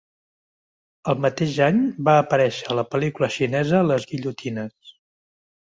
El 1.13 1.19
mateix 1.25 1.59
any, 1.67 1.83
va 2.09 2.15
aparèixer 2.23 2.67
a 2.71 2.79
la 2.81 2.87
pel·lícula 2.95 3.33
xinesa 3.39 3.87
"Les 3.93 4.11
Guillotines". 4.15 4.97